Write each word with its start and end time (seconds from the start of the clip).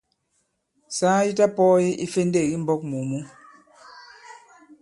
Saa 0.97 1.21
yi 1.25 1.31
ta-pɔ̄ɔye 1.39 1.89
ifendêk 2.05 2.47
i 2.55 2.57
mbɔ̄k 2.63 2.81
mù 2.89 2.97
mǔ. 3.09 3.19